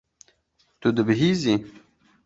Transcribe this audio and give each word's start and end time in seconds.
Tu 0.79 0.87
dibihîzî. 0.95 1.55